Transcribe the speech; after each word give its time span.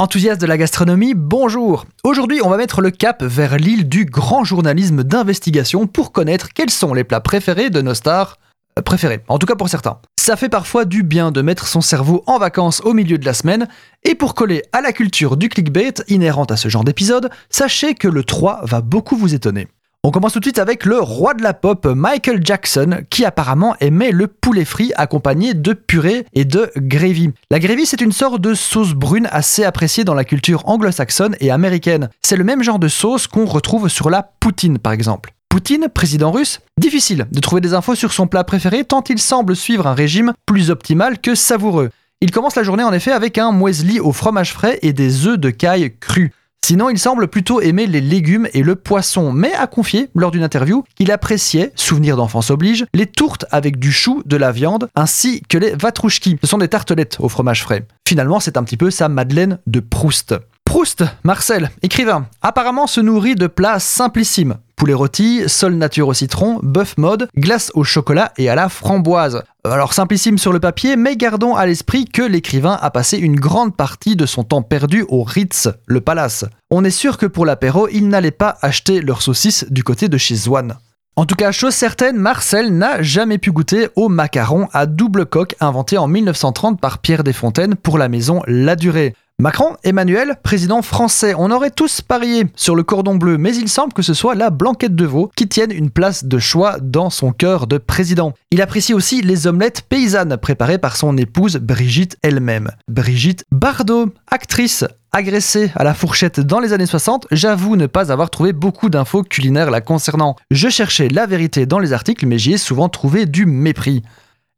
Enthousiaste 0.00 0.40
de 0.40 0.46
la 0.46 0.56
gastronomie, 0.56 1.14
bonjour 1.16 1.84
Aujourd'hui, 2.04 2.40
on 2.44 2.48
va 2.48 2.56
mettre 2.56 2.82
le 2.82 2.92
cap 2.92 3.24
vers 3.24 3.56
l'île 3.56 3.88
du 3.88 4.04
grand 4.04 4.44
journalisme 4.44 5.02
d'investigation 5.02 5.88
pour 5.88 6.12
connaître 6.12 6.50
quels 6.54 6.70
sont 6.70 6.94
les 6.94 7.02
plats 7.02 7.18
préférés 7.18 7.68
de 7.68 7.82
nos 7.82 7.94
stars 7.94 8.38
euh, 8.78 8.82
préférés, 8.82 9.24
en 9.26 9.40
tout 9.40 9.46
cas 9.48 9.56
pour 9.56 9.68
certains. 9.68 9.98
Ça 10.16 10.36
fait 10.36 10.48
parfois 10.48 10.84
du 10.84 11.02
bien 11.02 11.32
de 11.32 11.42
mettre 11.42 11.66
son 11.66 11.80
cerveau 11.80 12.22
en 12.28 12.38
vacances 12.38 12.80
au 12.82 12.94
milieu 12.94 13.18
de 13.18 13.26
la 13.26 13.34
semaine, 13.34 13.66
et 14.04 14.14
pour 14.14 14.36
coller 14.36 14.62
à 14.70 14.82
la 14.82 14.92
culture 14.92 15.36
du 15.36 15.48
clickbait 15.48 15.94
inhérente 16.06 16.52
à 16.52 16.56
ce 16.56 16.68
genre 16.68 16.84
d'épisode, 16.84 17.28
sachez 17.50 17.94
que 17.94 18.06
le 18.06 18.22
3 18.22 18.60
va 18.66 18.82
beaucoup 18.82 19.16
vous 19.16 19.34
étonner. 19.34 19.66
On 20.04 20.12
commence 20.12 20.32
tout 20.32 20.38
de 20.38 20.44
suite 20.44 20.60
avec 20.60 20.84
le 20.84 21.00
roi 21.00 21.34
de 21.34 21.42
la 21.42 21.52
pop, 21.52 21.84
Michael 21.84 22.40
Jackson, 22.42 23.00
qui 23.10 23.24
apparemment 23.24 23.74
aimait 23.80 24.12
le 24.12 24.28
poulet 24.28 24.64
frit 24.64 24.92
accompagné 24.96 25.54
de 25.54 25.72
purée 25.72 26.24
et 26.34 26.44
de 26.44 26.70
gravy. 26.76 27.32
La 27.50 27.58
gravy, 27.58 27.84
c'est 27.84 28.00
une 28.00 28.12
sorte 28.12 28.40
de 28.40 28.54
sauce 28.54 28.94
brune 28.94 29.28
assez 29.32 29.64
appréciée 29.64 30.04
dans 30.04 30.14
la 30.14 30.24
culture 30.24 30.68
anglo-saxonne 30.68 31.34
et 31.40 31.50
américaine. 31.50 32.10
C'est 32.22 32.36
le 32.36 32.44
même 32.44 32.62
genre 32.62 32.78
de 32.78 32.86
sauce 32.86 33.26
qu'on 33.26 33.44
retrouve 33.44 33.88
sur 33.88 34.08
la 34.08 34.22
poutine, 34.22 34.78
par 34.78 34.92
exemple. 34.92 35.34
Poutine, 35.48 35.88
président 35.92 36.30
russe, 36.30 36.60
difficile 36.78 37.26
de 37.32 37.40
trouver 37.40 37.60
des 37.60 37.74
infos 37.74 37.96
sur 37.96 38.12
son 38.12 38.28
plat 38.28 38.44
préféré 38.44 38.84
tant 38.84 39.02
il 39.10 39.18
semble 39.18 39.56
suivre 39.56 39.88
un 39.88 39.94
régime 39.94 40.32
plus 40.46 40.70
optimal 40.70 41.18
que 41.18 41.34
savoureux. 41.34 41.90
Il 42.20 42.30
commence 42.30 42.54
la 42.54 42.62
journée 42.62 42.84
en 42.84 42.92
effet 42.92 43.12
avec 43.12 43.36
un 43.36 43.50
muesli 43.50 43.98
au 43.98 44.12
fromage 44.12 44.52
frais 44.52 44.78
et 44.82 44.92
des 44.92 45.26
œufs 45.26 45.38
de 45.38 45.50
caille 45.50 45.92
crus. 45.98 46.30
Sinon, 46.64 46.90
il 46.90 46.98
semble 46.98 47.28
plutôt 47.28 47.60
aimer 47.60 47.86
les 47.86 48.00
légumes 48.00 48.46
et 48.52 48.62
le 48.62 48.76
poisson, 48.76 49.32
mais 49.32 49.54
a 49.54 49.66
confié, 49.66 50.10
lors 50.14 50.30
d'une 50.30 50.42
interview, 50.42 50.84
qu'il 50.96 51.10
appréciait, 51.10 51.72
souvenir 51.76 52.16
d'enfance 52.16 52.50
oblige, 52.50 52.84
les 52.92 53.06
tourtes 53.06 53.46
avec 53.50 53.78
du 53.78 53.90
chou, 53.90 54.22
de 54.26 54.36
la 54.36 54.52
viande, 54.52 54.88
ainsi 54.94 55.42
que 55.48 55.56
les 55.56 55.70
vatrouchki. 55.74 56.36
Ce 56.42 56.46
sont 56.46 56.58
des 56.58 56.68
tartelettes 56.68 57.16
au 57.20 57.28
fromage 57.28 57.62
frais. 57.62 57.86
Finalement, 58.06 58.38
c'est 58.38 58.58
un 58.58 58.64
petit 58.64 58.76
peu 58.76 58.90
sa 58.90 59.08
Madeleine 59.08 59.58
de 59.66 59.80
Proust. 59.80 60.34
Proust, 60.68 61.02
Marcel, 61.24 61.70
écrivain, 61.80 62.26
apparemment 62.42 62.86
se 62.86 63.00
nourrit 63.00 63.36
de 63.36 63.46
plats 63.46 63.78
simplissimes. 63.80 64.58
Poulet 64.76 64.92
rôti, 64.92 65.44
sol 65.46 65.72
nature 65.72 66.08
au 66.08 66.12
citron, 66.12 66.60
bœuf 66.62 66.98
mode, 66.98 67.26
glace 67.38 67.72
au 67.72 67.84
chocolat 67.84 68.34
et 68.36 68.50
à 68.50 68.54
la 68.54 68.68
framboise. 68.68 69.44
Alors 69.64 69.94
simplissime 69.94 70.36
sur 70.36 70.52
le 70.52 70.60
papier, 70.60 70.96
mais 70.96 71.16
gardons 71.16 71.56
à 71.56 71.64
l'esprit 71.64 72.04
que 72.04 72.20
l'écrivain 72.20 72.78
a 72.82 72.90
passé 72.90 73.16
une 73.16 73.40
grande 73.40 73.78
partie 73.78 74.14
de 74.14 74.26
son 74.26 74.44
temps 74.44 74.60
perdu 74.60 75.06
au 75.08 75.22
Ritz, 75.22 75.70
le 75.86 76.02
palace. 76.02 76.44
On 76.70 76.84
est 76.84 76.90
sûr 76.90 77.16
que 77.16 77.24
pour 77.24 77.46
l'apéro, 77.46 77.88
il 77.90 78.08
n'allait 78.08 78.30
pas 78.30 78.58
acheter 78.60 79.00
leurs 79.00 79.22
saucisses 79.22 79.64
du 79.70 79.82
côté 79.82 80.10
de 80.10 80.18
chez 80.18 80.36
Zwan. 80.36 80.76
En 81.18 81.26
tout 81.26 81.34
cas, 81.34 81.50
chose 81.50 81.74
certaine, 81.74 82.16
Marcel 82.16 82.72
n'a 82.72 83.02
jamais 83.02 83.38
pu 83.38 83.50
goûter 83.50 83.88
au 83.96 84.08
macaron 84.08 84.68
à 84.72 84.86
double 84.86 85.26
coque 85.26 85.56
inventé 85.58 85.98
en 85.98 86.06
1930 86.06 86.80
par 86.80 86.98
Pierre 86.98 87.24
Desfontaines 87.24 87.74
pour 87.74 87.98
la 87.98 88.08
maison 88.08 88.40
La 88.46 88.76
Durée. 88.76 89.16
Macron, 89.40 89.76
Emmanuel, 89.82 90.36
président 90.44 90.80
français, 90.80 91.34
on 91.36 91.50
aurait 91.50 91.72
tous 91.72 92.02
parié 92.02 92.46
sur 92.54 92.76
le 92.76 92.84
cordon 92.84 93.16
bleu, 93.16 93.36
mais 93.36 93.54
il 93.56 93.68
semble 93.68 93.92
que 93.92 94.02
ce 94.02 94.14
soit 94.14 94.36
la 94.36 94.50
blanquette 94.50 94.94
de 94.94 95.06
veau 95.06 95.30
qui 95.34 95.48
tienne 95.48 95.72
une 95.72 95.90
place 95.90 96.24
de 96.24 96.38
choix 96.38 96.78
dans 96.80 97.10
son 97.10 97.32
cœur 97.32 97.66
de 97.66 97.78
président. 97.78 98.32
Il 98.52 98.62
apprécie 98.62 98.94
aussi 98.94 99.20
les 99.20 99.48
omelettes 99.48 99.82
paysannes 99.88 100.36
préparées 100.36 100.78
par 100.78 100.96
son 100.96 101.16
épouse 101.16 101.56
Brigitte 101.56 102.16
elle-même. 102.22 102.70
Brigitte 102.88 103.44
Bardot, 103.50 104.12
actrice 104.28 104.84
agressée 105.12 105.70
à 105.74 105.84
la 105.84 105.94
fourchette 105.94 106.40
dans 106.40 106.60
les 106.60 106.72
années 106.72 106.86
60, 106.86 107.26
j'avoue 107.30 107.76
ne 107.76 107.86
pas 107.86 108.12
avoir 108.12 108.30
trouvé 108.30 108.52
beaucoup 108.52 108.90
d'infos 108.90 109.22
culinaires 109.22 109.70
la 109.70 109.80
concernant. 109.80 110.36
Je 110.50 110.68
cherchais 110.68 111.08
la 111.08 111.26
vérité 111.26 111.66
dans 111.66 111.78
les 111.78 111.92
articles, 111.92 112.26
mais 112.26 112.38
j'y 112.38 112.52
ai 112.52 112.58
souvent 112.58 112.88
trouvé 112.88 113.26
du 113.26 113.46
mépris. 113.46 114.02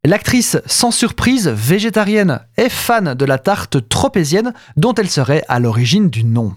L'actrice, 0.04 0.56
sans 0.66 0.90
surprise, 0.90 1.48
végétarienne, 1.48 2.40
est 2.56 2.70
fan 2.70 3.14
de 3.14 3.24
la 3.24 3.38
tarte 3.38 3.88
tropézienne 3.88 4.54
dont 4.76 4.94
elle 4.94 5.10
serait 5.10 5.44
à 5.48 5.60
l'origine 5.60 6.08
du 6.08 6.24
nom. 6.24 6.54